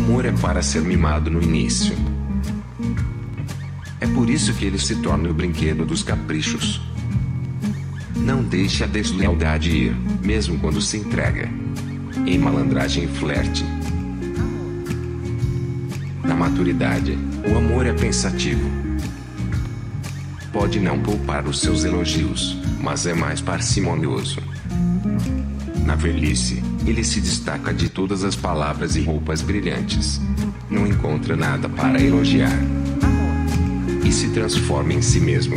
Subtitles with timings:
[0.00, 1.94] amor é para ser mimado no início.
[4.00, 6.80] É por isso que ele se torna o brinquedo dos caprichos.
[8.16, 11.50] Não deixe a deslealdade ir, mesmo quando se entrega.
[12.26, 13.62] Em malandragem e flerte.
[16.24, 18.70] Na maturidade, o amor é pensativo.
[20.50, 24.38] Pode não poupar os seus elogios, mas é mais parcimonioso.
[25.90, 30.20] Na velhice, ele se destaca de todas as palavras e roupas brilhantes.
[30.70, 32.56] Não encontra nada para elogiar.
[34.04, 35.56] E se transforma em si mesmo.